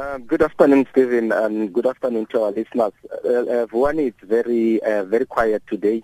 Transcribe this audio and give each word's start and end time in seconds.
Uh, 0.00 0.16
good 0.16 0.40
afternoon, 0.40 0.86
Stephen, 0.90 1.30
and 1.30 1.74
good 1.74 1.86
afternoon 1.86 2.24
to 2.24 2.40
our 2.40 2.52
listeners. 2.52 2.94
Uh, 3.22 3.66
uh, 3.74 3.86
is 3.98 4.14
very, 4.22 4.82
uh, 4.82 5.04
very 5.04 5.26
quiet 5.26 5.62
today. 5.66 6.00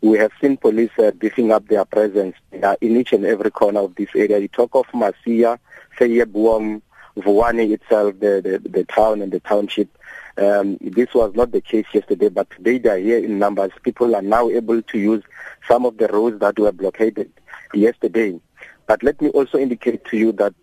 We 0.00 0.18
have 0.18 0.32
seen 0.40 0.56
police 0.56 0.90
uh, 0.98 1.12
beefing 1.12 1.52
up 1.52 1.68
their 1.68 1.84
presence 1.84 2.34
uh, 2.60 2.74
in 2.80 2.96
each 2.96 3.12
and 3.12 3.24
every 3.24 3.52
corner 3.52 3.82
of 3.82 3.94
this 3.94 4.08
area. 4.16 4.38
You 4.38 4.48
talk 4.48 4.74
of 4.74 4.86
Masia, 4.86 5.60
Vyeboom, 5.96 6.82
Vuwani 7.18 7.70
itself, 7.70 8.18
the, 8.18 8.60
the, 8.64 8.68
the 8.68 8.84
town 8.84 9.22
and 9.22 9.30
the 9.30 9.38
township. 9.38 9.96
Um, 10.36 10.76
this 10.80 11.14
was 11.14 11.32
not 11.36 11.52
the 11.52 11.60
case 11.60 11.86
yesterday, 11.92 12.30
but 12.30 12.50
today 12.50 12.78
they 12.78 12.88
are 12.88 12.98
here 12.98 13.18
in 13.18 13.38
numbers. 13.38 13.70
People 13.84 14.16
are 14.16 14.22
now 14.22 14.48
able 14.50 14.82
to 14.82 14.98
use 14.98 15.22
some 15.68 15.86
of 15.86 15.98
the 15.98 16.08
roads 16.08 16.40
that 16.40 16.58
were 16.58 16.72
blockaded 16.72 17.30
yesterday. 17.72 18.40
But 18.88 19.04
let 19.04 19.22
me 19.22 19.28
also 19.28 19.56
indicate 19.56 20.04
to 20.06 20.16
you 20.16 20.32
that 20.32 20.54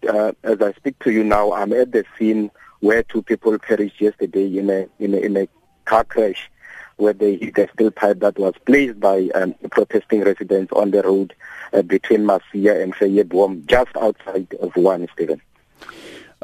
as 0.43 0.61
I 0.61 0.73
speak 0.73 0.99
to 0.99 1.11
you 1.13 1.23
now, 1.23 1.53
I'm 1.53 1.71
at 1.71 1.93
the 1.93 2.03
scene 2.17 2.51
where 2.83 3.01
two 3.01 3.21
people 3.21 3.57
perished 3.57 4.01
yesterday 4.01 4.57
in 4.57 4.69
a 4.69 4.85
in 4.99 5.13
a, 5.13 5.17
in 5.17 5.37
a 5.37 5.47
car 5.85 6.03
crash 6.03 6.51
where 6.97 7.13
they 7.13 7.37
hit 7.37 7.57
a 7.57 7.67
steel 7.73 7.89
pipe 7.91 8.19
that 8.19 8.37
was 8.37 8.53
placed 8.65 8.99
by 8.99 9.29
um, 9.35 9.55
protesting 9.71 10.21
residents 10.21 10.71
on 10.73 10.91
the 10.91 11.01
road 11.01 11.33
uh, 11.71 11.81
between 11.81 12.21
Masia 12.25 12.83
and 12.83 12.93
Vyeboom, 12.93 13.65
just 13.65 13.95
outside 13.97 14.53
of 14.59 14.73
Vuwani, 14.73 15.09
Stephen. 15.13 15.41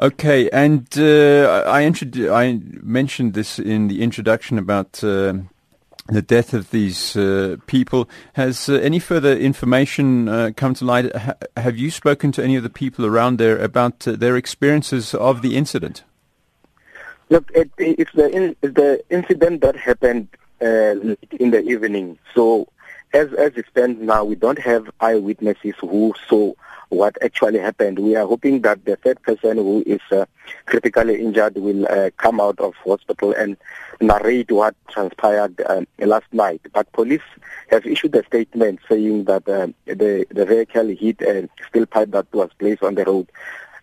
Okay, 0.00 0.48
and 0.50 0.88
uh, 0.98 1.62
I, 1.66 1.82
I 1.82 2.60
mentioned 2.82 3.34
this 3.34 3.58
in 3.58 3.88
the 3.88 4.02
introduction 4.02 4.58
about 4.58 5.04
uh, 5.04 5.34
the 6.06 6.22
death 6.22 6.54
of 6.54 6.70
these 6.70 7.16
uh, 7.16 7.58
people. 7.66 8.08
Has 8.32 8.68
uh, 8.68 8.74
any 8.74 8.98
further 8.98 9.36
information 9.36 10.28
uh, 10.28 10.50
come 10.56 10.72
to 10.74 10.86
light? 10.86 11.14
Ha- 11.14 11.34
have 11.58 11.76
you 11.76 11.90
spoken 11.90 12.32
to 12.32 12.42
any 12.42 12.56
of 12.56 12.62
the 12.62 12.70
people 12.70 13.04
around 13.04 13.36
there 13.38 13.58
about 13.58 14.08
uh, 14.08 14.12
their 14.12 14.36
experiences 14.36 15.14
of 15.14 15.42
the 15.42 15.54
incident? 15.54 16.02
Look, 17.30 17.52
it, 17.54 17.70
it's, 17.78 18.10
the 18.12 18.28
in, 18.28 18.56
the 18.60 19.04
incident 19.08 19.60
that 19.60 19.76
happened 19.76 20.26
uh, 20.60 20.96
in 21.38 21.50
the 21.52 21.62
evening. 21.62 22.18
So, 22.34 22.66
as 23.12 23.32
as 23.34 23.52
it 23.54 23.66
stands 23.70 24.02
now, 24.02 24.24
we 24.24 24.34
don't 24.34 24.58
have 24.58 24.90
eyewitnesses 25.00 25.74
who 25.80 26.12
saw 26.28 26.52
what 26.88 27.16
actually 27.22 27.60
happened. 27.60 28.00
We 28.00 28.16
are 28.16 28.26
hoping 28.26 28.62
that 28.62 28.84
the 28.84 28.96
third 28.96 29.22
person 29.22 29.58
who 29.58 29.84
is 29.86 30.00
uh, 30.10 30.24
critically 30.66 31.22
injured 31.22 31.54
will 31.54 31.86
uh, 31.86 32.10
come 32.16 32.40
out 32.40 32.58
of 32.58 32.74
hospital 32.84 33.32
and 33.32 33.56
narrate 34.00 34.50
what 34.50 34.74
transpired 34.88 35.60
um, 35.68 35.86
last 36.00 36.26
night. 36.32 36.62
But 36.72 36.90
police 36.92 37.22
have 37.68 37.86
issued 37.86 38.16
a 38.16 38.24
statement 38.24 38.80
saying 38.88 39.24
that 39.24 39.48
uh, 39.48 39.68
the 39.86 40.26
the 40.30 40.44
vehicle 40.44 40.88
hit 40.88 41.22
a 41.22 41.48
steel 41.68 41.86
pipe 41.86 42.10
that 42.10 42.26
was 42.32 42.50
placed 42.58 42.82
on 42.82 42.96
the 42.96 43.04
road 43.04 43.28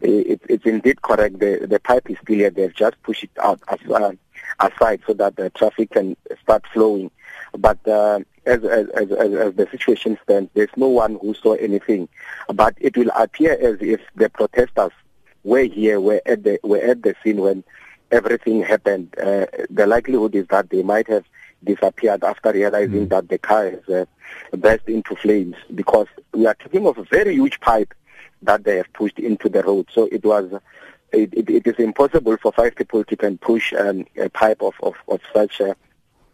it, 0.01 0.41
it's 0.49 0.65
indeed 0.65 1.01
correct. 1.01 1.39
The, 1.39 1.67
the 1.69 1.79
pipe 1.79 2.09
is 2.09 2.17
still 2.23 2.37
here. 2.37 2.49
They've 2.49 2.73
just 2.73 3.01
pushed 3.03 3.23
it 3.23 3.31
out 3.41 3.61
as, 3.67 3.79
uh, 3.89 4.11
aside 4.59 5.01
so 5.07 5.13
that 5.13 5.35
the 5.35 5.49
traffic 5.51 5.91
can 5.91 6.15
start 6.41 6.65
flowing. 6.73 7.11
But 7.57 7.85
uh, 7.87 8.19
as, 8.45 8.63
as, 8.63 8.87
as, 8.89 9.11
as 9.11 9.55
the 9.55 9.67
situation 9.71 10.17
stands, 10.23 10.49
there's 10.53 10.69
no 10.75 10.87
one 10.87 11.17
who 11.21 11.33
saw 11.33 11.53
anything. 11.53 12.09
But 12.53 12.75
it 12.79 12.97
will 12.97 13.09
appear 13.15 13.53
as 13.53 13.77
if 13.81 14.01
the 14.15 14.29
protesters 14.29 14.91
were 15.43 15.63
here, 15.63 15.99
were 15.99 16.21
at 16.25 16.43
the, 16.43 16.59
were 16.63 16.79
at 16.79 17.03
the 17.03 17.15
scene 17.23 17.37
when 17.37 17.63
everything 18.11 18.61
happened. 18.63 19.15
Uh, 19.19 19.45
the 19.69 19.87
likelihood 19.87 20.35
is 20.35 20.47
that 20.47 20.69
they 20.69 20.83
might 20.83 21.07
have 21.07 21.25
disappeared 21.63 22.23
after 22.23 22.51
realizing 22.51 23.07
mm. 23.07 23.09
that 23.09 23.27
the 23.29 23.37
car 23.37 23.71
has 23.71 23.89
uh, 23.89 24.05
burst 24.55 24.87
into 24.87 25.15
flames 25.15 25.55
because 25.73 26.07
we 26.33 26.45
are 26.45 26.53
talking 26.55 26.85
of 26.85 26.97
a 26.97 27.03
very 27.05 27.33
huge 27.33 27.59
pipe 27.59 27.93
that 28.41 28.63
they 28.63 28.77
have 28.77 28.91
pushed 28.93 29.19
into 29.19 29.49
the 29.49 29.63
road. 29.63 29.87
So 29.93 30.07
it 30.11 30.23
was, 30.23 30.51
it, 31.11 31.33
it, 31.33 31.49
it 31.49 31.67
is 31.67 31.75
impossible 31.77 32.37
for 32.37 32.51
five 32.51 32.75
people 32.75 33.03
to 33.03 33.15
can 33.15 33.37
push 33.37 33.73
um, 33.73 34.05
a 34.17 34.29
pipe 34.29 34.61
of, 34.61 34.73
of, 34.81 34.95
of 35.07 35.21
such 35.33 35.59
a 35.59 35.75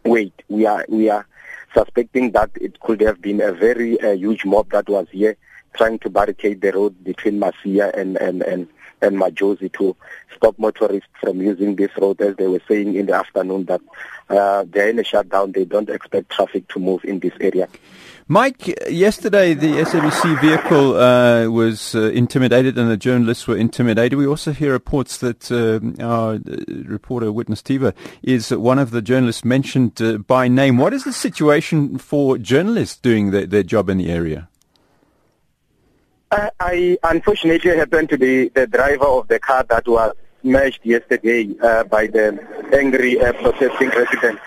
weight. 0.04 0.42
We 0.48 0.66
are, 0.66 0.84
we 0.88 1.08
are 1.10 1.26
suspecting 1.74 2.32
that 2.32 2.50
it 2.60 2.80
could 2.80 3.00
have 3.00 3.20
been 3.20 3.40
a 3.40 3.52
very 3.52 4.00
uh, 4.00 4.12
huge 4.12 4.44
mob 4.44 4.70
that 4.70 4.88
was 4.88 5.06
here 5.10 5.36
trying 5.74 5.98
to 6.00 6.10
barricade 6.10 6.60
the 6.60 6.72
road 6.72 7.04
between 7.04 7.38
Masia 7.38 7.92
and, 7.96 8.16
and, 8.16 8.42
and, 8.42 8.68
and 9.02 9.16
Majozi 9.16 9.72
to 9.74 9.96
stop 10.34 10.58
motorists 10.58 11.08
from 11.20 11.40
using 11.40 11.76
this 11.76 11.90
road 11.98 12.20
as 12.20 12.36
they 12.36 12.46
were 12.46 12.62
saying 12.68 12.94
in 12.94 13.06
the 13.06 13.14
afternoon 13.14 13.64
that 13.64 13.80
uh, 14.30 14.64
they're 14.68 14.90
in 14.90 14.98
a 14.98 15.04
shutdown. 15.04 15.52
They 15.52 15.64
don't 15.64 15.90
expect 15.90 16.30
traffic 16.30 16.68
to 16.68 16.78
move 16.78 17.04
in 17.04 17.20
this 17.20 17.32
area. 17.40 17.68
Mike, 18.26 18.68
yesterday 18.88 19.52
the 19.52 19.72
SABC 19.82 20.40
vehicle 20.40 20.96
uh, 20.96 21.46
was 21.46 21.94
uh, 21.94 22.04
intimidated 22.04 22.78
and 22.78 22.90
the 22.90 22.96
journalists 22.96 23.46
were 23.46 23.56
intimidated. 23.56 24.18
We 24.18 24.26
also 24.26 24.52
hear 24.52 24.72
reports 24.72 25.18
that 25.18 25.52
uh, 25.52 26.02
our 26.02 26.36
uh, 26.36 26.38
reporter, 26.86 27.30
Witness 27.30 27.60
Tiva, 27.60 27.92
is 28.22 28.50
one 28.50 28.78
of 28.78 28.92
the 28.92 29.02
journalists 29.02 29.44
mentioned 29.44 30.00
uh, 30.00 30.16
by 30.16 30.48
name. 30.48 30.78
What 30.78 30.94
is 30.94 31.04
the 31.04 31.12
situation 31.12 31.98
for 31.98 32.38
journalists 32.38 32.96
doing 32.96 33.30
the, 33.30 33.46
their 33.46 33.62
job 33.62 33.90
in 33.90 33.98
the 33.98 34.10
area? 34.10 34.48
I, 36.34 36.50
I 36.58 36.98
unfortunately 37.04 37.76
happened 37.76 38.08
to 38.08 38.18
be 38.18 38.48
the 38.48 38.66
driver 38.66 39.04
of 39.04 39.28
the 39.28 39.38
car 39.38 39.62
that 39.70 39.86
was 39.86 40.14
smashed 40.42 40.84
yesterday 40.84 41.48
uh, 41.62 41.84
by 41.84 42.08
the 42.08 42.36
angry 42.72 43.14
protesting 43.14 43.90
residents. 43.90 44.42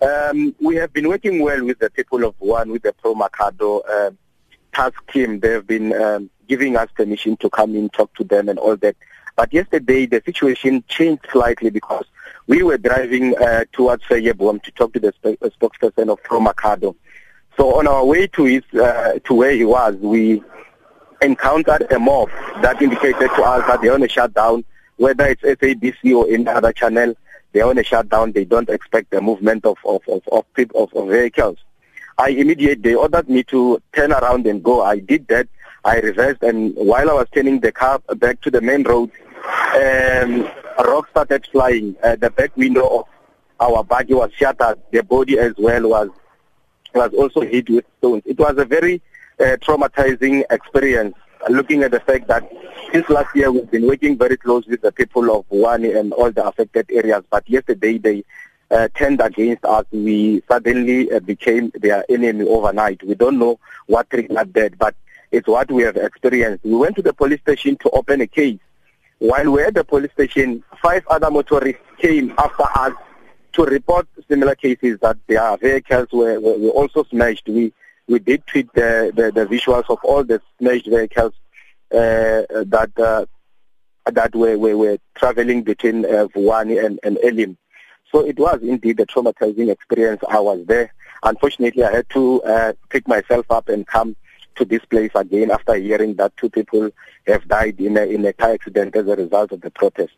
Um, 0.00 0.54
we 0.60 0.76
have 0.76 0.92
been 0.92 1.08
working 1.08 1.42
well 1.42 1.64
with 1.64 1.80
the 1.80 1.90
people 1.90 2.22
of 2.22 2.38
Vuwani, 2.38 2.70
with 2.70 2.84
the 2.84 2.92
Pro 2.92 3.16
Makhado 3.16 3.80
uh, 3.90 4.12
task 4.72 5.04
team. 5.12 5.40
They 5.40 5.50
have 5.50 5.66
been 5.66 5.92
um, 6.00 6.30
giving 6.46 6.76
us 6.76 6.90
permission 6.94 7.36
to 7.38 7.50
come 7.50 7.74
in, 7.74 7.88
talk 7.88 8.14
to 8.14 8.24
them 8.24 8.48
and 8.48 8.60
all 8.60 8.76
that. 8.76 8.94
But 9.34 9.52
yesterday 9.52 10.06
the 10.06 10.22
situation 10.24 10.84
changed 10.86 11.26
slightly 11.32 11.70
because 11.70 12.04
we 12.46 12.62
were 12.62 12.78
driving 12.78 13.36
uh, 13.38 13.64
towards 13.72 14.04
Vyeboom 14.04 14.62
to 14.62 14.70
talk 14.70 14.92
to 14.92 15.00
the 15.00 15.12
sp- 15.18 15.42
uh, 15.42 15.48
spokesperson 15.48 16.08
of 16.08 16.22
Pro 16.22 16.38
Makhado. 16.38 16.94
So 17.56 17.74
on 17.80 17.88
our 17.88 18.04
way 18.04 18.28
to 18.28 18.44
his, 18.44 18.62
uh, 18.80 19.18
to 19.24 19.34
where 19.34 19.50
he 19.50 19.64
was, 19.64 19.96
we 19.96 20.44
encountered 21.22 21.90
a 21.92 21.98
mob 21.98 22.28
that 22.62 22.80
indicated 22.80 23.28
to 23.36 23.42
us 23.42 23.66
that 23.66 23.80
they're 23.80 23.94
on 23.94 24.02
a 24.02 24.08
shutdown, 24.08 24.64
whether 24.96 25.26
it's 25.26 25.42
SABC 25.42 26.14
or 26.14 26.28
any 26.28 26.46
other 26.46 26.72
channel 26.72 27.14
they're 27.56 27.66
on 27.66 27.78
a 27.78 27.82
shutdown. 27.82 28.32
They 28.32 28.44
don't 28.44 28.68
expect 28.68 29.10
the 29.10 29.22
movement 29.22 29.64
of 29.64 29.78
of 29.84 30.02
of 30.08 30.22
of, 30.30 30.44
of, 30.74 30.92
of 30.94 31.08
vehicles. 31.08 31.56
I 32.18 32.28
immediately 32.28 32.90
they 32.90 32.94
ordered 32.94 33.30
me 33.30 33.44
to 33.44 33.80
turn 33.94 34.12
around 34.12 34.46
and 34.46 34.62
go. 34.62 34.82
I 34.82 34.98
did 34.98 35.26
that. 35.28 35.48
I 35.82 36.00
reversed, 36.00 36.42
and 36.42 36.74
while 36.74 37.08
I 37.08 37.14
was 37.14 37.28
turning 37.32 37.60
the 37.60 37.72
car 37.72 38.00
back 38.16 38.42
to 38.42 38.50
the 38.50 38.60
main 38.60 38.82
road, 38.82 39.10
um, 39.74 40.50
a 40.78 40.84
rock 40.84 41.08
started 41.10 41.46
flying. 41.50 41.96
Uh, 42.02 42.16
the 42.16 42.28
back 42.28 42.54
window 42.56 42.86
of 42.86 43.06
our 43.58 43.82
buggy 43.82 44.12
was 44.12 44.32
shattered. 44.34 44.78
The 44.90 45.02
body 45.02 45.38
as 45.38 45.54
well 45.56 45.88
was 45.88 46.10
was 46.94 47.12
also 47.14 47.40
hit 47.40 47.70
with 47.70 47.86
stones. 47.98 48.22
It 48.26 48.38
was 48.38 48.58
a 48.58 48.66
very 48.66 49.00
uh, 49.40 49.56
traumatizing 49.58 50.44
experience 50.50 51.14
looking 51.48 51.82
at 51.82 51.90
the 51.90 52.00
fact 52.00 52.26
that 52.28 52.50
since 52.92 53.08
last 53.08 53.34
year 53.34 53.50
we've 53.50 53.70
been 53.70 53.86
working 53.86 54.16
very 54.16 54.36
close 54.36 54.66
with 54.66 54.80
the 54.80 54.92
people 54.92 55.30
of 55.36 55.48
Vuwani 55.48 55.98
and 55.98 56.12
all 56.12 56.30
the 56.30 56.44
affected 56.46 56.86
areas, 56.90 57.22
but 57.30 57.48
yesterday 57.48 57.98
they 57.98 58.24
uh, 58.70 58.88
turned 58.94 59.20
against 59.20 59.64
us. 59.64 59.84
We 59.92 60.42
suddenly 60.48 61.10
uh, 61.12 61.20
became 61.20 61.70
their 61.74 62.04
enemy 62.08 62.46
overnight. 62.46 63.02
We 63.02 63.14
don't 63.14 63.38
know 63.38 63.60
what 63.86 64.10
triggered 64.10 64.54
that, 64.54 64.78
but 64.78 64.94
it's 65.30 65.46
what 65.46 65.70
we 65.70 65.82
have 65.82 65.96
experienced. 65.96 66.64
We 66.64 66.74
went 66.74 66.96
to 66.96 67.02
the 67.02 67.12
police 67.12 67.40
station 67.40 67.76
to 67.78 67.90
open 67.90 68.20
a 68.20 68.26
case. 68.26 68.58
While 69.18 69.44
we 69.44 69.50
we're 69.50 69.66
at 69.66 69.74
the 69.74 69.84
police 69.84 70.12
station, 70.12 70.62
five 70.82 71.06
other 71.08 71.30
motorists 71.30 71.80
came 71.98 72.34
after 72.38 72.64
us 72.76 72.92
to 73.54 73.64
report 73.64 74.06
similar 74.28 74.54
cases 74.54 74.98
that 75.00 75.16
their 75.26 75.56
vehicles 75.56 76.08
were, 76.12 76.38
were, 76.38 76.58
were 76.58 76.70
also 76.70 77.04
smashed. 77.04 77.48
We 77.48 77.72
we 78.08 78.18
did 78.18 78.46
tweet 78.46 78.72
the, 78.74 79.12
the, 79.14 79.32
the 79.32 79.46
visuals 79.46 79.84
of 79.88 79.98
all 80.04 80.24
the 80.24 80.40
smashed 80.58 80.86
vehicles 80.86 81.32
uh, 81.92 82.42
that 82.50 82.90
uh, 82.98 83.26
that 84.12 84.34
were, 84.34 84.56
were, 84.56 84.76
were 84.76 84.98
traveling 85.16 85.62
between 85.62 86.04
uh, 86.04 86.28
Vuwani 86.28 86.84
and, 86.84 87.00
and 87.02 87.18
Elim. 87.24 87.56
So 88.12 88.24
it 88.24 88.38
was 88.38 88.60
indeed 88.62 89.00
a 89.00 89.06
traumatizing 89.06 89.68
experience. 89.68 90.22
I 90.28 90.38
was 90.38 90.64
there. 90.66 90.92
Unfortunately, 91.24 91.82
I 91.82 91.90
had 91.90 92.08
to 92.10 92.40
uh, 92.42 92.72
pick 92.88 93.08
myself 93.08 93.46
up 93.50 93.68
and 93.68 93.84
come 93.86 94.14
to 94.54 94.64
this 94.64 94.84
place 94.84 95.10
again 95.14 95.50
after 95.50 95.74
hearing 95.74 96.14
that 96.14 96.36
two 96.36 96.48
people 96.48 96.90
have 97.26 97.46
died 97.48 97.80
in 97.80 97.96
a, 97.96 98.02
in 98.02 98.24
a 98.24 98.32
car 98.32 98.52
accident 98.52 98.94
as 98.94 99.08
a 99.08 99.16
result 99.16 99.52
of 99.52 99.60
the 99.60 99.70
protest. 99.70 100.14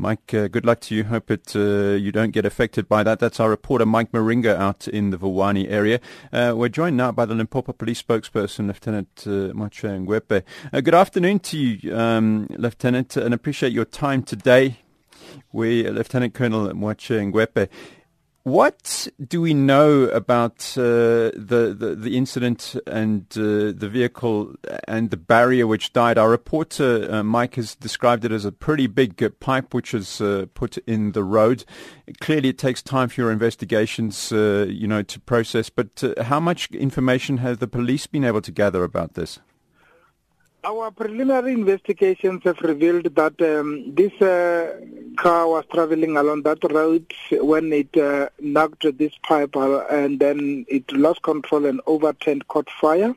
Mike, 0.00 0.32
uh, 0.32 0.46
good 0.46 0.64
luck 0.64 0.78
to 0.82 0.94
you. 0.94 1.02
Hope 1.02 1.28
it 1.28 1.56
uh, 1.56 1.96
you 1.96 2.12
don't 2.12 2.30
get 2.30 2.46
affected 2.46 2.88
by 2.88 3.02
that. 3.02 3.18
That's 3.18 3.40
our 3.40 3.50
reporter 3.50 3.84
Mike 3.84 4.12
Maringa 4.12 4.54
out 4.56 4.86
in 4.86 5.10
the 5.10 5.18
Vuwani 5.18 5.68
area. 5.68 5.98
Uh, 6.32 6.54
we're 6.56 6.68
joined 6.68 6.96
now 6.96 7.10
by 7.10 7.26
the 7.26 7.34
Limpopo 7.34 7.72
Police 7.72 8.00
spokesperson, 8.00 8.68
Lieutenant 8.68 9.08
uh, 9.26 9.52
Moatshe 9.52 10.06
Ngoepe. 10.06 10.44
Uh, 10.72 10.80
good 10.80 10.94
afternoon 10.94 11.40
to 11.40 11.58
you, 11.58 11.96
um, 11.96 12.46
Lieutenant, 12.50 13.16
and 13.16 13.34
appreciate 13.34 13.72
your 13.72 13.84
time 13.84 14.22
today. 14.22 14.78
We, 15.52 15.88
Lieutenant 15.90 16.32
Colonel 16.32 16.68
Moatshe 16.68 17.32
Ngoepe. 17.32 17.68
What 18.44 19.08
do 19.22 19.42
we 19.42 19.52
know 19.52 20.04
about 20.04 20.72
uh, 20.78 21.34
the, 21.34 21.76
the, 21.78 21.94
the 21.94 22.16
incident 22.16 22.76
and 22.86 23.26
uh, 23.36 23.72
the 23.76 23.90
vehicle 23.92 24.54
and 24.86 25.10
the 25.10 25.18
barrier 25.18 25.66
which 25.66 25.92
died? 25.92 26.16
Our 26.16 26.30
reporter 26.30 27.12
uh, 27.12 27.22
Mike 27.22 27.56
has 27.56 27.74
described 27.74 28.24
it 28.24 28.32
as 28.32 28.46
a 28.46 28.52
pretty 28.52 28.86
big 28.86 29.22
uh, 29.22 29.30
pipe 29.40 29.74
which 29.74 29.92
is 29.92 30.20
uh, 30.20 30.46
put 30.54 30.78
in 30.78 31.12
the 31.12 31.24
road. 31.24 31.64
Clearly, 32.20 32.48
it 32.50 32.58
takes 32.58 32.80
time 32.80 33.08
for 33.08 33.20
your 33.20 33.32
investigations, 33.32 34.32
uh, 34.32 34.66
you 34.68 34.86
know, 34.86 35.02
to 35.02 35.20
process. 35.20 35.68
But 35.68 36.02
how 36.22 36.40
much 36.40 36.70
information 36.70 37.38
has 37.38 37.58
the 37.58 37.68
police 37.68 38.06
been 38.06 38.24
able 38.24 38.40
to 38.40 38.52
gather 38.52 38.82
about 38.82 39.12
this? 39.14 39.40
Our 40.68 40.90
preliminary 40.90 41.54
investigations 41.54 42.42
have 42.44 42.60
revealed 42.60 43.14
that 43.14 43.40
um, 43.40 43.94
this 43.94 44.12
uh, 44.20 44.78
car 45.16 45.48
was 45.48 45.64
traveling 45.72 46.18
along 46.18 46.42
that 46.42 46.62
road 46.70 47.10
when 47.30 47.72
it 47.72 47.96
uh, 47.96 48.28
knocked 48.38 48.84
this 48.98 49.14
pipe 49.26 49.56
and 49.56 50.20
then 50.20 50.66
it 50.68 50.92
lost 50.92 51.22
control 51.22 51.64
and 51.64 51.80
overturned, 51.86 52.48
caught 52.48 52.68
fire. 52.68 53.14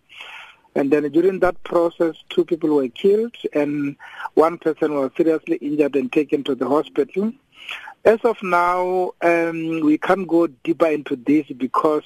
And 0.76 0.92
then 0.92 1.12
during 1.12 1.40
that 1.40 1.62
process, 1.66 2.16
two 2.30 2.46
people 2.46 2.70
were 2.70 2.88
killed 2.88 3.36
and 3.52 3.98
one 4.36 4.58
person 4.58 4.94
was 4.94 5.12
seriously 5.18 5.58
injured 5.58 5.98
and 5.98 6.10
taken 6.10 6.46
to 6.46 6.56
the 6.56 6.70
hospital. 6.70 7.34
As 8.04 8.20
of 8.24 8.42
now, 8.42 9.12
um, 9.22 9.82
we 9.82 9.98
can't 10.00 10.28
go 10.28 10.48
deeper 10.48 10.88
into 10.88 11.16
this 11.16 11.46
because 11.56 12.04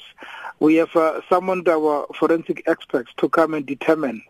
we 0.60 0.76
have 0.76 0.94
uh, 0.96 1.22
summoned 1.30 1.70
our 1.70 2.06
forensic 2.14 2.64
experts 2.68 3.12
to 3.18 3.30
come 3.30 3.54
and 3.54 3.66
determine 3.66 4.22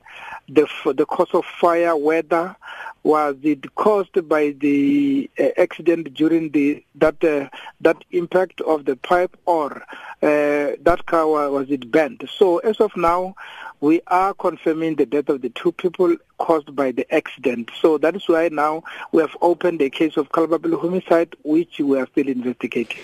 the 0.48 0.68
the 0.96 1.06
cause 1.08 1.34
of 1.34 1.44
fire, 1.44 1.96
whether 1.96 2.56
was 3.02 3.36
it 3.42 3.74
caused 3.76 4.28
by 4.30 4.52
the 4.60 5.30
uh, 5.40 5.50
accident 5.58 6.14
during 6.14 6.52
the 6.52 6.84
that 6.96 7.24
uh, 7.24 7.50
that 7.82 7.98
impact 8.12 8.62
of 8.62 8.86
the 8.86 8.96
pipe 8.98 9.36
or 9.46 9.82
uh, 10.22 10.78
that 10.82 11.04
car 11.08 11.28
was 11.50 11.70
it 11.72 11.92
bent. 11.92 12.24
So 12.30 12.60
as 12.60 12.78
of 12.78 12.96
now, 12.96 13.36
we 13.82 14.02
are 14.08 14.34
confirming 14.34 14.96
the 14.96 15.06
death 15.06 15.30
of 15.30 15.42
the 15.42 15.50
two 15.50 15.72
people 15.72 16.16
caused 16.38 16.76
by 16.76 16.92
the 16.92 17.12
accident. 17.14 17.72
So 17.82 17.98
that 18.00 18.16
is 18.16 18.28
why 18.28 18.50
now 18.50 18.84
we 19.12 19.22
have 19.22 19.36
opened 19.42 19.82
a 19.82 19.90
case 19.90 20.18
of 20.18 20.32
culpable 20.32 20.80
homicide, 20.80 21.36
which 21.44 21.80
we 21.80 22.00
are 22.00 22.08
still 22.08 22.28
investigating. 22.28 22.98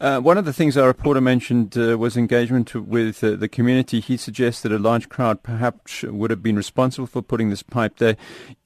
Uh, 0.00 0.20
one 0.20 0.36
of 0.36 0.44
the 0.44 0.52
things 0.52 0.76
our 0.76 0.88
reporter 0.88 1.20
mentioned 1.20 1.78
uh, 1.78 1.96
was 1.96 2.16
engagement 2.16 2.74
with 2.74 3.22
uh, 3.22 3.36
the 3.36 3.48
community. 3.48 4.00
He 4.00 4.16
suggests 4.16 4.60
that 4.62 4.72
a 4.72 4.78
large 4.78 5.08
crowd 5.08 5.44
perhaps 5.44 6.02
would 6.02 6.30
have 6.30 6.42
been 6.42 6.56
responsible 6.56 7.06
for 7.06 7.22
putting 7.22 7.48
this 7.48 7.62
pipe 7.62 7.98
there. 7.98 8.16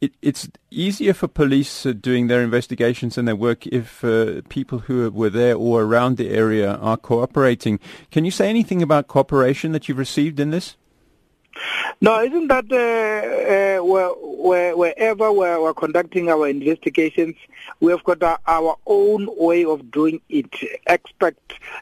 It, 0.01 0.15
it's 0.23 0.49
easier 0.71 1.13
for 1.13 1.29
police 1.29 1.85
uh, 1.85 1.93
doing 1.93 2.29
their 2.29 2.43
investigations 2.43 3.19
and 3.19 3.29
their 3.29 3.37
work 3.37 3.67
if 3.67 4.03
uh, 4.03 4.41
people 4.49 4.81
who 4.81 5.11
were 5.11 5.31
there 5.31 5.55
or 5.55 5.83
around 5.83 6.17
the 6.17 6.31
area 6.31 6.75
are 6.77 6.97
cooperating. 6.97 7.79
Can 8.11 8.25
you 8.25 8.31
say 8.31 8.49
anything 8.49 8.83
about 8.83 9.07
cooperation 9.07 9.73
that 9.73 9.87
you've 9.87 9.99
received 9.99 10.41
in 10.41 10.51
this? 10.51 10.77
No, 12.01 12.23
isn't 12.23 12.49
that 12.49 12.71
uh, 12.71 13.81
uh, 13.81 13.85
where, 13.85 14.11
where, 14.11 14.77
wherever 14.77 15.33
we're, 15.33 15.61
we're, 15.61 15.75
conducting 15.75 16.29
our 16.29 16.49
investigations, 16.49 17.35
we 17.81 17.91
have 17.91 18.05
got 18.05 18.23
our, 18.23 18.39
our 18.47 18.77
own 18.87 19.29
way 19.37 19.65
of 19.65 19.91
doing 19.91 20.21
it, 20.29 20.53
expert 20.87 21.37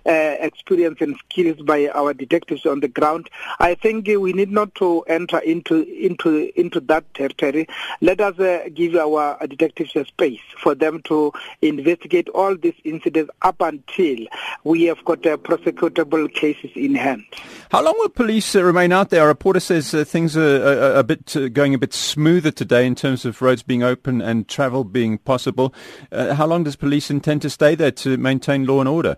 uh, 0.07 0.37
experience 0.41 0.99
and 1.01 1.17
skills 1.19 1.59
by 1.63 1.89
our 1.89 2.15
detectives 2.15 2.65
on 2.67 2.81
the 2.81 2.89
ground. 2.89 3.29
I 3.59 3.75
think 3.75 4.07
we 4.07 4.33
need 4.33 4.51
not 4.51 4.75
to 4.77 5.03
enter 5.03 5.39
into 5.39 5.83
into 5.83 6.51
into 6.59 6.81
that 6.81 7.13
territory. 7.15 7.67
Let 8.01 8.21
us 8.21 8.39
uh, 8.39 8.69
give 8.75 8.97
our 8.97 9.39
detectives 9.47 9.95
a 9.97 10.05
space 10.05 10.41
for 10.63 10.75
them 10.75 11.03
to 11.03 11.33
investigate 11.63 12.29
all 12.31 12.57
these 12.57 12.75
incidents 12.85 13.31
up 13.43 13.61
until 13.61 14.27
we 14.65 14.85
have 14.85 15.05
got 15.05 15.23
prosecutable 15.23 16.33
cases 16.33 16.71
in 16.75 16.95
hand. 16.95 17.25
How 17.71 17.83
long 17.83 17.95
will 17.99 18.09
police 18.09 18.55
uh, 18.55 18.63
remain 18.63 18.93
out 18.93 19.11
there? 19.11 19.23
Our 19.23 19.29
reporter 19.29 19.61
says 19.67 19.93
uh, 19.93 20.05
things 20.05 20.37
are, 20.37 20.63
are, 20.63 20.79
are, 20.79 20.95
a 20.95 21.05
bit 21.05 21.37
uh, 21.37 21.49
going 21.49 21.75
a 21.75 21.79
bit 21.79 21.93
smoother 21.93 22.53
today 22.53 22.87
in 22.87 22.95
terms 22.95 23.25
of 23.25 23.43
roads 23.43 23.65
being 23.65 23.83
open 23.83 24.23
and 24.23 24.47
travel 24.47 24.85
being 24.85 25.19
possible. 25.19 25.75
Uh, 26.13 26.35
how 26.35 26.47
long 26.47 26.63
does 26.63 26.77
police 26.77 27.11
intend 27.11 27.43
to 27.43 27.51
stay 27.51 27.75
there 27.75 27.91
to 27.91 28.17
maintain 28.17 28.65
law 28.65 28.79
and 28.79 28.89
order? 28.89 29.17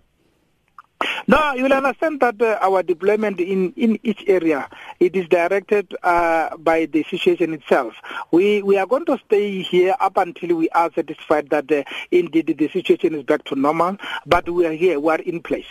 No, 1.26 1.52
you 1.52 1.64
will 1.64 1.72
understand 1.74 2.20
that 2.20 2.40
uh, 2.40 2.58
our 2.62 2.82
deployment 2.82 3.38
in, 3.38 3.72
in 3.76 3.98
each 4.02 4.24
area, 4.26 4.68
it 4.98 5.14
is 5.14 5.28
directed 5.28 5.94
uh, 6.02 6.56
by 6.56 6.86
the 6.86 7.04
situation 7.04 7.52
itself. 7.52 7.94
We 8.32 8.62
we 8.62 8.78
are 8.78 8.86
going 8.86 9.04
to 9.04 9.18
stay 9.26 9.62
here 9.62 9.94
up 10.00 10.16
until 10.16 10.56
we 10.56 10.70
are 10.70 10.90
satisfied 10.92 11.50
that 11.50 11.70
uh, 11.70 11.84
indeed 12.10 12.56
the 12.58 12.68
situation 12.68 13.14
is 13.14 13.22
back 13.22 13.44
to 13.44 13.54
normal, 13.54 13.98
but 14.24 14.48
we 14.48 14.64
are 14.64 14.72
here, 14.72 14.98
we 14.98 15.12
are 15.12 15.20
in 15.20 15.42
place. 15.42 15.66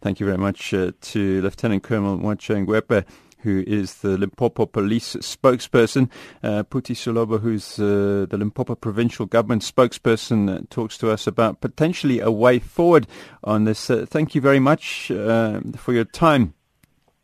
Thank 0.00 0.18
you 0.18 0.26
very 0.26 0.38
much 0.38 0.74
uh, 0.74 0.90
to 1.00 1.40
Lieutenant 1.40 1.84
Colonel 1.84 2.18
Moatshe 2.18 2.66
Ngoepe 2.66 3.04
who 3.42 3.64
is 3.66 3.94
the 3.96 4.16
Limpopo 4.16 4.66
police 4.66 5.16
spokesperson. 5.16 6.10
Uh, 6.42 6.64
Phuthi 6.64 6.94
Seloba, 6.94 7.40
who's 7.40 7.78
uh, 7.78 8.26
the 8.28 8.36
Limpopo 8.38 8.74
provincial 8.74 9.26
government 9.26 9.62
spokesperson, 9.62 10.48
uh, 10.48 10.60
talks 10.70 10.96
to 10.98 11.10
us 11.10 11.26
about 11.26 11.60
potentially 11.60 12.20
a 12.20 12.30
way 12.30 12.58
forward 12.58 13.06
on 13.44 13.64
this. 13.64 13.90
Uh, 13.90 14.06
thank 14.08 14.34
you 14.34 14.40
very 14.40 14.60
much 14.60 15.10
uh, 15.10 15.60
for 15.76 15.92
your 15.92 16.04
time, 16.04 16.54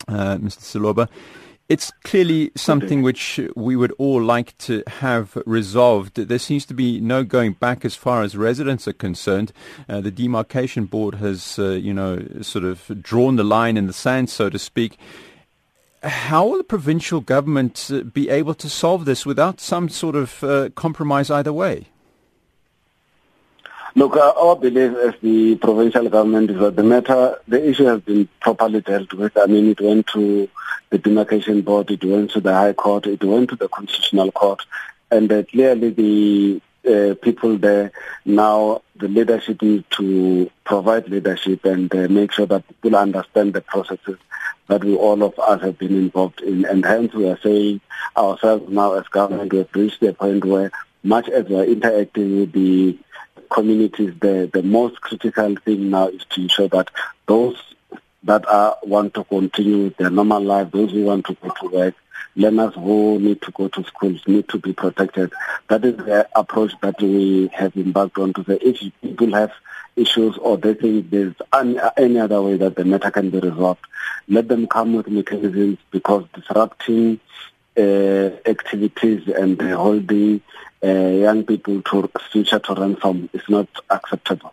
uh, 0.09 0.37
Mr. 0.37 0.61
Seloba. 0.61 1.09
It's 1.69 1.93
clearly 2.03 2.50
something 2.56 3.03
which 3.03 3.38
we 3.55 3.76
would 3.76 3.93
all 3.99 4.23
like 4.23 4.56
to 4.59 4.82
have 4.87 5.37
resolved. 5.44 6.14
There 6.14 6.38
seems 6.38 6.64
to 6.64 6.73
be 6.73 6.99
no 6.99 7.25
going 7.25 7.53
back 7.53 7.85
as 7.85 7.94
far 7.94 8.23
as 8.23 8.38
residents 8.38 8.88
are 8.88 8.94
concerned. 8.94 9.53
Uh, 9.87 10.00
the 10.00 10.11
demarcation 10.11 10.87
board 10.87 11.17
has, 11.17 11.59
uh, 11.59 11.73
you 11.73 11.93
know, 11.93 12.26
sort 12.41 12.64
of 12.64 12.91
drawn 13.03 13.37
the 13.37 13.44
line 13.44 13.76
in 13.76 13.87
the 13.87 13.93
sand, 13.93 14.31
so 14.31 14.49
to 14.49 14.59
speak. 14.59 14.97
How 16.03 16.47
will 16.47 16.59
the 16.59 16.65
provincial 16.65 17.21
government 17.21 17.91
uh, 17.93 18.03
be 18.03 18.29
able 18.29 18.55
to 18.55 18.69
solve 18.69 19.05
this 19.05 19.27
without 19.27 19.61
some 19.61 19.89
sort 19.89 20.15
of 20.15 20.45
uh, 20.45 20.69
compromise 20.77 21.31
either 21.31 21.53
way? 21.53 21.89
Look, 23.97 24.17
uh, 24.17 24.33
our 24.37 24.55
belief 24.55 24.97
as 24.97 25.15
the 25.23 25.56
provincial 25.56 26.09
government 26.09 26.50
is 26.50 26.59
that 26.61 26.77
the 26.77 26.85
matter, 26.85 27.39
the 27.49 27.69
issue 27.69 27.87
has 27.87 28.00
been 28.03 28.29
properly 28.41 28.81
dealt 28.81 29.12
with. 29.12 29.37
I 29.37 29.47
mean, 29.47 29.71
it 29.71 29.81
went 29.81 30.06
to 30.09 30.49
the 30.91 30.99
demarcation 30.99 31.62
board, 31.62 31.91
it 31.91 32.05
went 32.05 32.31
to 32.33 32.41
the 32.41 32.55
High 32.55 32.75
Court, 32.75 33.06
it 33.06 33.25
went 33.25 33.50
to 33.50 33.56
the 33.56 33.69
Constitutional 33.69 34.31
Court, 34.31 34.62
and 35.11 35.33
uh, 35.33 35.43
clearly 35.43 35.91
the 35.91 36.62
uh, 36.89 37.15
people 37.21 37.59
there 37.59 37.91
now, 38.25 38.83
the 38.95 39.09
leadership 39.09 39.61
needs 39.62 39.85
to 39.97 40.49
provide 40.62 41.09
leadership 41.09 41.65
and 41.65 41.93
uh, 41.93 42.06
make 42.09 42.31
sure 42.31 42.47
that 42.47 42.69
people 42.69 42.97
understand 42.97 43.53
the 43.53 43.61
processes 43.61 44.19
that 44.69 44.85
we 44.85 44.94
all 44.94 45.23
of 45.23 45.38
us 45.38 45.61
have 45.62 45.79
been 45.79 45.97
involved 45.97 46.41
in, 46.43 46.65
and 46.65 46.85
hence 46.85 47.12
we 47.12 47.29
are 47.29 47.38
saying 47.38 47.81
ourselves 48.17 48.70
now 48.70 48.93
as 48.94 49.06
government 49.09 49.53
we 49.53 49.59
have 49.59 49.75
reached 49.75 50.00
the 50.00 50.12
point 50.12 50.44
where 50.44 50.70
much 51.03 51.29
as 51.29 51.47
we 51.47 51.56
are 51.56 51.65
interacting 51.65 52.41
with 52.41 52.53
the 52.53 52.99
communities, 53.50 54.15
the, 54.20 54.50
the 54.53 54.62
most 54.62 55.00
critical 55.00 55.57
thing 55.64 55.90
now 55.90 56.09
is 56.09 56.25
to 56.31 56.43
ensure 56.43 56.69
that 56.69 56.90
those 57.26 57.57
that 58.25 58.47
are 58.49 58.76
want 58.83 59.14
to 59.14 59.25
continue 59.25 59.90
their 59.90 60.11
normal 60.11 60.43
life, 60.43 60.71
those 60.71 60.90
who 60.93 61.04
want 61.04 61.25
to 61.26 61.35
go 61.35 61.52
to 61.61 61.69
work, 61.69 61.95
learners 62.37 62.75
who 62.75 63.19
need 63.19 63.40
to 63.43 63.50
go 63.52 63.69
to 63.69 63.83
schools 63.85 64.21
need 64.26 64.49
to 64.49 64.59
be 64.59 64.73
protected. 64.73 65.33
That 65.69 65.85
is 65.85 65.97
the 65.97 66.28
approach 66.37 66.73
that 66.83 67.00
we 67.00 67.49
have 67.54 67.76
embarked 67.76 68.19
on 68.19 68.33
to 68.35 68.45
say 68.45 68.59
if 68.61 68.93
people 69.00 69.33
have 69.35 69.52
issues 69.99 70.37
or 70.38 70.57
they 70.57 70.75
think 70.75 71.11
there's 71.11 71.35
any 71.52 72.19
other 72.19 72.40
way 72.43 72.57
that 72.57 72.76
the 72.76 72.85
matter 72.85 73.11
can 73.11 73.31
be 73.31 73.40
resolved, 73.40 73.85
let 74.28 74.49
them 74.49 74.67
come 74.67 74.95
with 74.95 75.09
mechanisms 75.09 75.78
because 75.90 76.25
disrupting 76.35 77.21
uh, 77.76 78.31
activities 78.47 79.28
and 79.28 79.61
holding 79.61 80.40
uh, 80.85 80.88
young 80.88 81.45
people 81.45 81.83
to 81.83 82.11
future 82.31 82.59
to 82.59 82.75
ransom 82.75 83.28
is 83.33 83.43
not 83.49 83.69
acceptable. 83.90 84.52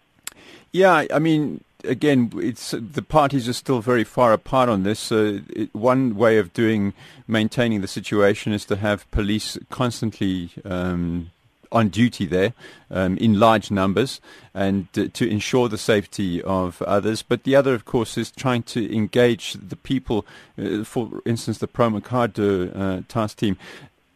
Yeah, 0.72 1.06
I 1.14 1.20
mean, 1.20 1.64
again, 1.84 2.32
it's 2.36 2.72
the 2.78 3.02
parties 3.02 3.48
are 3.48 3.54
still 3.54 3.82
very 3.82 4.04
far 4.04 4.34
apart 4.34 4.70
on 4.70 4.84
this. 4.84 5.12
Uh, 5.12 5.40
it, 5.50 5.74
one 5.74 6.16
way 6.16 6.38
of 6.38 6.54
doing 6.54 6.94
maintaining 7.28 7.82
the 7.82 7.88
situation 7.88 8.54
is 8.54 8.66
to 8.66 8.76
have 8.76 9.10
police 9.12 9.58
constantly 9.70 10.52
um, 10.64 11.32
on 11.72 11.90
duty 11.90 12.26
there 12.26 12.54
um, 12.92 13.18
in 13.18 13.40
large 13.40 13.72
numbers 13.72 14.22
and 14.54 14.88
uh, 14.98 15.06
to 15.14 15.30
ensure 15.30 15.68
the 15.70 15.78
safety 15.78 16.42
of 16.42 16.82
others. 16.84 17.22
But 17.22 17.44
the 17.44 17.56
other, 17.56 17.74
of 17.74 17.86
course, 17.86 18.18
is 18.18 18.32
trying 18.32 18.64
to 18.64 18.96
engage 18.96 19.54
the 19.54 19.76
people, 19.76 20.26
uh, 20.58 20.84
for 20.84 21.22
instance, 21.26 21.58
the 21.58 21.68
Pro 21.68 21.96
uh, 21.96 23.02
task 23.08 23.38
team, 23.38 23.58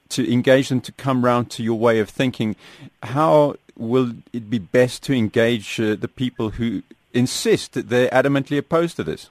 to 0.10 0.32
engage 0.32 0.70
them 0.70 0.82
to 0.82 0.92
come 0.94 1.24
round 1.24 1.52
to 1.52 1.64
your 1.64 1.78
way 1.78 2.00
of 2.00 2.10
thinking. 2.10 2.56
How 3.04 3.56
will 3.78 4.14
it 4.34 4.50
be 4.50 4.60
best 4.60 5.04
to 5.04 5.14
engage 5.14 5.80
uh, 5.80 5.96
the 5.96 6.08
people 6.08 6.52
who 6.52 6.84
insist 7.14 7.74
that 7.74 7.90
they're 7.90 8.10
adamantly 8.10 8.58
opposed 8.58 8.96
to 8.98 9.04
this? 9.04 9.30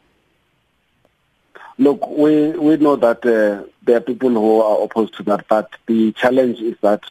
Look, 1.78 2.08
we, 2.08 2.50
we 2.50 2.76
know 2.76 2.96
that 2.96 3.24
uh, 3.24 3.64
there 3.84 3.96
are 3.98 4.00
people 4.00 4.30
who 4.30 4.60
are 4.60 4.82
opposed 4.82 5.14
to 5.14 5.22
that, 5.24 5.46
but 5.48 5.70
the 5.86 6.12
challenge 6.12 6.60
is 6.60 6.76
that 6.80 7.02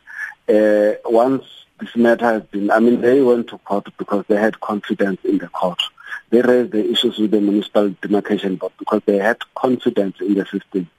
uh, 0.50 0.94
once 1.06 1.46
this 1.80 1.96
matter 1.96 2.26
has 2.26 2.44
been, 2.44 2.72
I 2.72 2.80
mean, 2.80 3.02
they 3.02 3.22
went 3.22 3.50
to 3.50 3.58
court 3.60 3.88
because 3.98 4.26
they 4.28 4.38
had 4.38 4.60
confidence 4.60 5.20
in 5.24 5.38
the 5.38 5.48
court. 5.48 5.82
they 6.30 6.42
raised 6.42 6.72
the 6.72 6.92
issues 6.92 7.18
with 7.18 7.32
the 7.32 7.42
municipal 7.42 7.94
demarcation 8.02 8.56
board 8.56 8.74
because 8.78 9.02
they 9.06 9.18
had 9.18 9.38
confidence 9.56 10.18
in 10.20 10.34
the 10.34 10.46
system. 10.46 10.90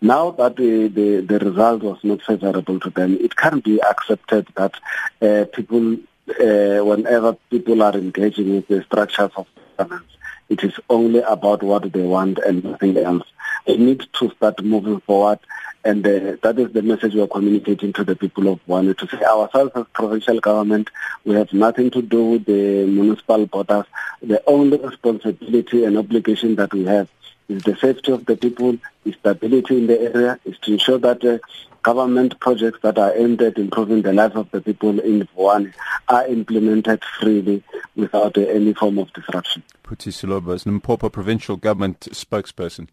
Now 0.00 0.32
that 0.32 0.56
the, 0.56 0.88
the, 0.88 1.20
the 1.20 1.38
result 1.38 1.82
was 1.82 1.98
not 2.02 2.22
favorable 2.22 2.80
to 2.80 2.90
them, 2.90 3.16
it 3.20 3.36
can't 3.36 3.62
be 3.62 3.80
accepted 3.80 4.48
that 4.56 4.74
uh, 5.20 5.44
people, 5.54 5.94
uh, 6.28 6.84
whenever 6.84 7.36
people 7.50 7.82
are 7.82 7.94
engaging 7.94 8.56
with 8.56 8.68
the 8.68 8.82
structures 8.82 9.30
of 9.36 9.46
governance, 9.76 10.06
it 10.48 10.64
is 10.64 10.74
only 10.90 11.20
about 11.20 11.62
what 11.62 11.90
they 11.92 12.02
want 12.02 12.38
and 12.38 12.64
nothing 12.64 12.96
else. 12.98 13.24
They 13.66 13.76
need 13.76 14.06
to 14.14 14.30
start 14.30 14.62
moving 14.64 15.00
forward 15.00 15.38
and 15.84 16.06
uh, 16.06 16.36
that 16.42 16.58
is 16.58 16.72
the 16.72 16.82
message 16.82 17.14
we 17.14 17.22
are 17.22 17.26
communicating 17.26 17.92
to 17.94 18.04
the 18.04 18.14
people 18.14 18.48
of 18.48 18.60
Vuwani 18.66 18.96
to 18.98 19.06
say 19.08 19.24
ourselves 19.24 19.72
as 19.74 19.84
provincial 19.92 20.38
government, 20.38 20.90
we 21.24 21.34
have 21.34 21.52
nothing 21.52 21.90
to 21.90 22.02
do 22.02 22.24
with 22.24 22.44
the 22.44 22.86
municipal 22.86 23.46
borders. 23.46 23.86
The 24.22 24.42
only 24.46 24.78
responsibility 24.78 25.84
and 25.84 25.98
obligation 25.98 26.54
that 26.56 26.72
we 26.72 26.84
have 26.84 27.08
is 27.48 27.62
the 27.64 27.76
safety 27.76 28.12
of 28.12 28.26
the 28.26 28.36
people, 28.36 28.78
is 29.04 29.16
stability 29.16 29.78
in 29.78 29.86
the 29.88 30.00
area, 30.00 30.38
is 30.44 30.56
to 30.58 30.72
ensure 30.74 30.98
that 30.98 31.24
uh, 31.24 31.38
government 31.82 32.38
projects 32.38 32.78
that 32.82 32.96
are 32.96 33.12
aimed 33.16 33.42
at 33.42 33.58
improving 33.58 34.02
the 34.02 34.12
lives 34.12 34.36
of 34.36 34.48
the 34.52 34.60
people 34.60 35.00
in 35.00 35.26
Vuwani 35.36 35.72
are 36.08 36.26
implemented 36.28 37.02
freely 37.18 37.64
without 37.96 38.38
uh, 38.38 38.42
any 38.42 38.72
form 38.72 38.98
of 38.98 39.12
disruption. 39.14 39.64
Phuthi 39.84 40.12
Seloba 40.12 40.54
is 40.54 40.64
Limpopo 40.64 41.08
provincial 41.08 41.56
government 41.56 41.98
spokesperson. 42.12 42.86